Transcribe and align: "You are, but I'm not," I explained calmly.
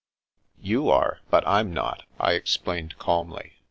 "You 0.69 0.89
are, 0.89 1.19
but 1.29 1.47
I'm 1.47 1.71
not," 1.75 2.05
I 2.19 2.33
explained 2.33 2.97
calmly. 2.97 3.59